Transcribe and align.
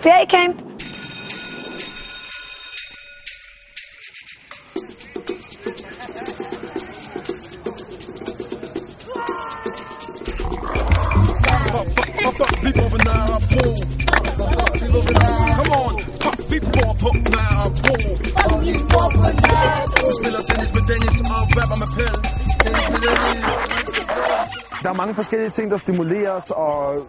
Feriecamp. 0.00 0.56
Der 24.82 24.94
er 24.94 24.96
mange 24.96 25.14
forskellige 25.14 25.50
ting, 25.50 25.70
der 25.70 25.76
stimulerer 25.76 26.30
os 26.30 26.50
og, 26.50 27.06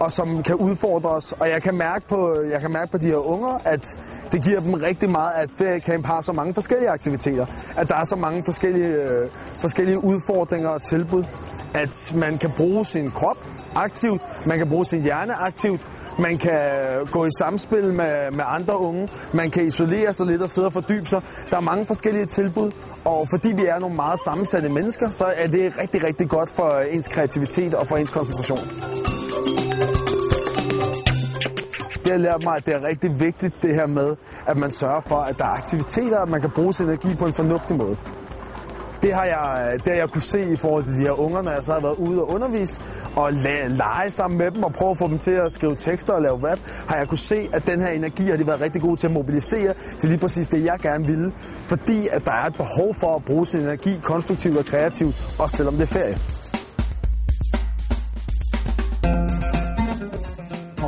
og 0.00 0.12
som 0.12 0.42
kan 0.42 0.54
udfordre 0.54 1.10
os. 1.10 1.32
Og 1.32 1.48
jeg 1.48 1.62
kan, 1.62 1.74
mærke 1.74 2.08
på, 2.08 2.40
jeg 2.50 2.60
kan 2.60 2.72
mærke 2.72 2.92
på 2.92 2.98
de 2.98 3.06
her 3.06 3.16
unger, 3.16 3.58
at 3.64 3.98
det 4.32 4.44
giver 4.44 4.60
dem 4.60 4.74
rigtig 4.74 5.10
meget, 5.10 5.32
at 5.34 5.50
feriecamp 5.58 6.06
har 6.06 6.20
så 6.20 6.32
mange 6.32 6.54
forskellige 6.54 6.90
aktiviteter. 6.90 7.46
At 7.76 7.88
der 7.88 7.94
er 7.94 8.04
så 8.04 8.16
mange 8.16 8.44
forskellige, 8.44 8.88
øh, 8.88 9.28
forskellige 9.58 10.04
udfordringer 10.04 10.68
og 10.68 10.82
tilbud. 10.82 11.24
At 11.74 12.12
man 12.16 12.38
kan 12.38 12.50
bruge 12.56 12.84
sin 12.84 13.10
krop 13.10 13.46
aktivt, 13.74 14.22
man 14.46 14.58
kan 14.58 14.68
bruge 14.68 14.84
sin 14.84 15.02
hjerne 15.02 15.34
aktivt, 15.34 15.80
man 16.18 16.38
kan 16.38 16.60
gå 17.10 17.24
i 17.26 17.30
samspil 17.38 17.92
med, 17.92 18.30
med 18.30 18.44
andre 18.46 18.78
unge, 18.78 19.08
man 19.32 19.50
kan 19.50 19.66
isolere 19.66 20.12
sig 20.12 20.26
lidt 20.26 20.42
og 20.42 20.50
sidde 20.50 20.66
og 20.66 20.72
fordybe 20.72 21.06
sig. 21.06 21.22
Der 21.50 21.56
er 21.56 21.60
mange 21.60 21.86
forskellige 21.86 22.26
tilbud, 22.26 22.70
og 23.04 23.28
fordi 23.30 23.48
vi 23.48 23.66
er 23.66 23.78
nogle 23.78 23.96
meget 23.96 24.20
sammensatte 24.20 24.68
mennesker, 24.68 25.10
så 25.10 25.24
er 25.36 25.46
det 25.46 25.78
rigtig, 25.78 26.04
rigtig 26.04 26.28
godt 26.28 26.50
for 26.50 26.78
ens 26.78 27.08
kreativitet 27.08 27.74
og 27.74 27.86
for 27.86 27.96
ens 27.96 28.10
koncentration. 28.10 28.60
Det 32.04 32.12
har 32.12 32.18
lært 32.18 32.42
mig, 32.44 32.56
at 32.56 32.66
det 32.66 32.74
er 32.74 32.82
rigtig 32.88 33.10
vigtigt 33.20 33.62
det 33.62 33.74
her 33.74 33.86
med, 33.86 34.16
at 34.46 34.56
man 34.56 34.70
sørger 34.70 35.00
for, 35.00 35.16
at 35.16 35.38
der 35.38 35.44
er 35.44 35.48
aktiviteter, 35.58 36.18
at 36.20 36.28
man 36.28 36.40
kan 36.40 36.50
bruge 36.50 36.72
sin 36.74 36.86
energi 36.86 37.14
på 37.14 37.24
en 37.26 37.32
fornuftig 37.34 37.76
måde. 37.76 37.96
Det 39.02 39.14
har, 39.14 39.24
jeg, 39.24 39.72
det 39.84 39.88
har 39.92 39.94
jeg 40.00 40.10
kunne 40.10 40.22
se 40.22 40.52
i 40.52 40.56
forhold 40.56 40.84
til 40.84 40.94
de 40.96 41.02
her 41.02 41.20
unger, 41.20 41.42
når 41.42 41.52
jeg 41.52 41.64
så 41.64 41.72
har 41.72 41.80
været 41.80 41.94
ude 41.98 42.22
og 42.22 42.28
undervise 42.30 42.80
og 43.16 43.28
la- 43.28 43.66
lege 43.68 44.10
sammen 44.10 44.38
med 44.38 44.50
dem 44.50 44.62
og 44.64 44.72
prøve 44.72 44.90
at 44.90 44.98
få 44.98 45.08
dem 45.08 45.18
til 45.18 45.30
at 45.30 45.52
skrive 45.52 45.76
tekster 45.76 46.12
og 46.12 46.22
lave 46.22 46.50
rap, 46.50 46.58
har 46.88 46.96
jeg 46.96 47.08
kunne 47.08 47.18
se, 47.18 47.48
at 47.52 47.66
den 47.66 47.80
her 47.80 47.88
energi 47.88 48.22
har 48.30 48.36
de 48.36 48.46
været 48.46 48.60
rigtig 48.60 48.82
gode 48.82 48.96
til 48.96 49.06
at 49.06 49.12
mobilisere 49.12 49.74
til 49.98 50.10
lige 50.10 50.20
præcis 50.20 50.48
det, 50.48 50.64
jeg 50.64 50.78
gerne 50.82 51.06
ville. 51.06 51.32
Fordi 51.62 52.08
at 52.12 52.24
der 52.26 52.32
er 52.32 52.46
et 52.46 52.56
behov 52.56 52.94
for 52.94 53.16
at 53.16 53.24
bruge 53.24 53.46
sin 53.46 53.60
energi 53.60 54.00
konstruktivt 54.02 54.58
og 54.58 54.66
kreativt, 54.66 55.16
også 55.38 55.56
selvom 55.56 55.74
det 55.76 55.82
er 55.82 55.86
ferie. 56.00 56.43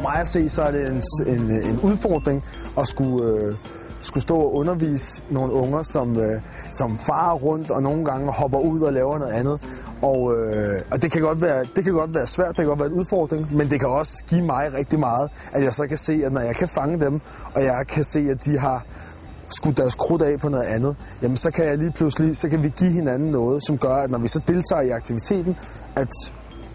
Mig 0.06 0.20
at 0.20 0.28
se, 0.28 0.48
så 0.48 0.62
er 0.62 0.70
det 0.70 0.86
en, 0.86 1.02
en, 1.26 1.50
en 1.70 1.80
udfordring 1.80 2.44
at 2.78 2.88
skulle, 2.88 3.32
øh, 3.32 3.56
skulle 4.00 4.22
stå 4.22 4.36
og 4.36 4.54
undervise 4.54 5.22
nogle 5.30 5.52
unger, 5.52 5.82
som, 5.82 6.18
øh, 6.18 6.40
som 6.72 6.98
farer 6.98 7.34
rundt 7.34 7.70
og 7.70 7.82
nogle 7.82 8.04
gange 8.04 8.32
hopper 8.32 8.58
ud 8.58 8.80
og 8.80 8.92
laver 8.92 9.18
noget 9.18 9.32
andet. 9.32 9.60
Og, 10.02 10.32
øh, 10.36 10.82
og 10.90 11.02
det, 11.02 11.12
kan 11.12 11.22
godt 11.22 11.42
være, 11.42 11.66
det 11.76 11.84
kan 11.84 11.92
godt 11.92 12.14
være 12.14 12.26
svært, 12.26 12.48
det 12.48 12.56
kan 12.56 12.66
godt 12.66 12.78
være 12.78 12.88
en 12.88 12.98
udfordring, 13.00 13.56
men 13.56 13.70
det 13.70 13.80
kan 13.80 13.88
også 13.88 14.24
give 14.28 14.42
mig 14.42 14.72
rigtig 14.72 15.00
meget, 15.00 15.30
at 15.52 15.62
jeg 15.62 15.74
så 15.74 15.86
kan 15.86 15.96
se, 15.96 16.22
at 16.24 16.32
når 16.32 16.40
jeg 16.40 16.56
kan 16.56 16.68
fange 16.68 17.00
dem, 17.00 17.20
og 17.54 17.64
jeg 17.64 17.86
kan 17.88 18.04
se, 18.04 18.20
at 18.30 18.44
de 18.44 18.58
har 18.58 18.84
skudt 19.50 19.76
deres 19.76 19.94
krudt 19.94 20.22
af 20.22 20.38
på 20.40 20.48
noget 20.48 20.64
andet, 20.64 20.96
jamen 21.22 21.36
så 21.36 21.50
kan 21.50 21.64
jeg 21.64 21.78
lige 21.78 21.92
pludselig, 21.92 22.36
så 22.36 22.48
kan 22.48 22.62
vi 22.62 22.68
give 22.68 22.92
hinanden 22.92 23.30
noget, 23.30 23.66
som 23.66 23.78
gør, 23.78 23.94
at 23.94 24.10
når 24.10 24.18
vi 24.18 24.28
så 24.28 24.40
deltager 24.48 24.82
i 24.82 24.90
aktiviteten, 24.90 25.56
at 25.96 26.08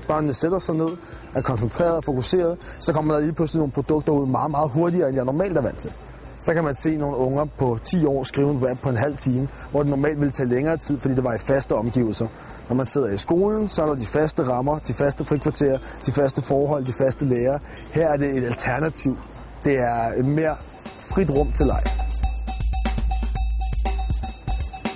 børnene 0.07 0.33
sætter 0.33 0.59
sig 0.59 0.75
ned, 0.75 0.89
er 1.35 1.41
koncentreret 1.41 1.95
og 1.95 2.03
fokuseret, 2.03 2.57
så 2.79 2.93
kommer 2.93 3.13
der 3.13 3.21
lige 3.21 3.33
pludselig 3.33 3.59
nogle 3.59 3.71
produkter 3.71 4.13
ud 4.13 4.27
meget, 4.27 4.51
meget 4.51 4.69
hurtigere, 4.69 5.07
end 5.07 5.15
jeg 5.17 5.25
normalt 5.25 5.57
er 5.57 5.61
vant 5.61 5.77
til. 5.77 5.91
Så 6.39 6.53
kan 6.53 6.63
man 6.63 6.75
se 6.75 6.97
nogle 6.97 7.17
unger 7.17 7.45
på 7.57 7.77
10 7.83 8.05
år 8.05 8.23
skrive 8.23 8.51
en 8.51 8.69
rap 8.69 8.77
på 8.83 8.89
en 8.89 8.97
halv 8.97 9.17
time, 9.17 9.47
hvor 9.71 9.79
det 9.79 9.89
normalt 9.89 10.19
ville 10.19 10.31
tage 10.31 10.49
længere 10.49 10.77
tid, 10.77 10.99
fordi 10.99 11.15
det 11.15 11.23
var 11.23 11.33
i 11.33 11.37
faste 11.37 11.75
omgivelser. 11.75 12.27
Når 12.69 12.75
man 12.75 12.85
sidder 12.85 13.07
i 13.07 13.17
skolen, 13.17 13.69
så 13.69 13.81
er 13.81 13.85
der 13.85 13.95
de 13.95 14.05
faste 14.05 14.43
rammer, 14.43 14.79
de 14.79 14.93
faste 14.93 15.25
frikvarterer, 15.25 15.77
de 16.05 16.11
faste 16.11 16.41
forhold, 16.41 16.85
de 16.85 16.93
faste 16.93 17.25
lærere. 17.25 17.59
Her 17.91 18.09
er 18.09 18.17
det 18.17 18.37
et 18.37 18.43
alternativ. 18.43 19.17
Det 19.63 19.77
er 19.77 20.11
et 20.17 20.25
mere 20.25 20.55
frit 20.97 21.31
rum 21.31 21.51
til 21.51 21.65
leg. 21.65 21.83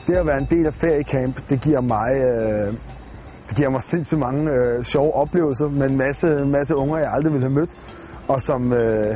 Det 0.08 0.16
at 0.16 0.28
være 0.28 0.38
en 0.38 0.48
del 0.50 0.66
af 0.66 0.74
feriecamp, 0.74 1.50
det 1.50 1.62
giver 1.62 1.82
mig, 1.82 2.12
øh, 2.16 2.74
det 3.56 3.60
giver 3.62 3.70
mig 3.70 3.84
sindssygt 3.84 4.20
mange 4.20 4.52
øh, 4.52 4.84
sjove 4.84 5.14
oplevelser 5.14 5.68
med 5.68 5.90
en 5.90 5.98
masse, 5.98 6.28
masse 6.46 6.76
unger, 6.76 6.98
jeg 6.98 7.12
aldrig 7.14 7.34
ville 7.34 7.44
have 7.44 7.54
mødt, 7.54 7.70
og 8.28 8.42
som, 8.42 8.74
øh, 8.74 9.16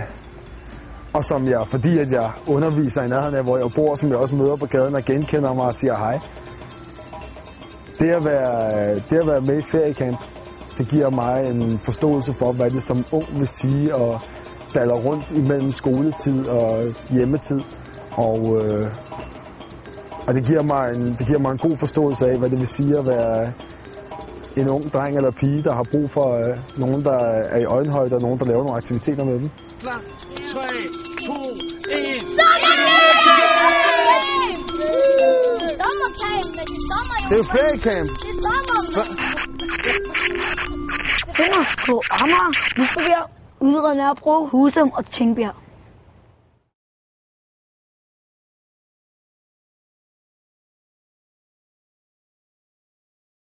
og 1.13 1.23
som 1.23 1.47
jeg, 1.47 1.67
fordi 1.67 1.99
at 1.99 2.11
jeg 2.11 2.31
underviser 2.47 3.03
i 3.03 3.07
nærheden 3.07 3.35
af, 3.35 3.43
hvor 3.43 3.57
jeg 3.57 3.67
bor, 3.75 3.95
som 3.95 4.09
jeg 4.09 4.17
også 4.17 4.35
møder 4.35 4.55
på 4.55 4.65
gaden 4.65 4.95
og 4.95 5.05
genkender 5.05 5.53
mig 5.53 5.65
og 5.65 5.75
siger 5.75 5.95
hej. 5.95 6.19
Det 7.99 8.09
at 8.09 8.25
være, 8.25 8.95
det 8.95 9.17
at 9.17 9.27
være 9.27 9.41
med 9.41 9.57
i 9.57 9.61
feriecamp, 9.61 10.17
det 10.77 10.87
giver 10.87 11.09
mig 11.09 11.49
en 11.49 11.79
forståelse 11.79 12.33
for, 12.33 12.51
hvad 12.51 12.71
det 12.71 12.83
som 12.83 13.05
ung 13.11 13.39
vil 13.39 13.47
sige 13.47 13.95
at 13.95 14.19
daller 14.75 14.95
rundt 14.95 15.31
imellem 15.31 15.71
skoletid 15.71 16.47
og 16.47 16.83
hjemmetid. 17.09 17.61
Og, 18.11 18.65
øh, 18.65 18.85
og 20.27 20.33
det, 20.33 20.45
giver 20.45 20.61
mig 20.61 20.93
en, 20.95 21.15
det 21.19 21.27
giver 21.27 21.39
mig 21.39 21.51
en 21.51 21.57
god 21.57 21.77
forståelse 21.77 22.27
af, 22.27 22.37
hvad 22.37 22.49
det 22.49 22.59
vil 22.59 22.67
sige 22.67 22.97
at 22.97 23.07
være 23.07 23.51
en 24.61 24.69
ung 24.69 24.93
dreng 24.93 25.17
eller 25.17 25.31
pige, 25.31 25.63
der 25.63 25.73
har 25.73 25.83
brug 25.83 26.09
for 26.09 26.27
øh, 26.37 26.57
nogen, 26.77 27.03
der 27.03 27.17
er 27.55 27.57
i 27.57 27.65
øjenhøjde, 27.65 28.15
og 28.15 28.21
nogen, 28.21 28.39
der 28.39 28.45
laver 28.45 28.63
nogle 28.63 28.77
aktiviteter 28.77 29.23
med 29.23 29.33
dem. 29.33 29.49
Klar, 29.79 30.01
3, 30.53 30.59
2, 31.25 31.33
1. 31.33 32.21
Sommercamp, 35.81 36.45
men 36.57 36.65
det 36.71 36.79
sommer 36.91 37.17
jo. 37.23 37.29
Det 37.29 37.37
er 37.39 37.47
feriecamp! 37.55 38.09
Det 38.09 38.29
er 38.29 38.41
sommer. 38.45 38.69
Find 41.37 41.53
os 41.61 41.75
på 41.85 42.01
Amager, 42.11 42.51
Bispebjerg, 42.75 43.29
Ydre 43.61 43.95
Nørrebro, 43.95 44.45
Husum 44.45 44.91
og 44.93 45.05
Tingbjerg. 45.05 45.68